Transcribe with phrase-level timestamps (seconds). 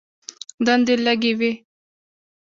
[0.65, 1.51] دندې لږې وې.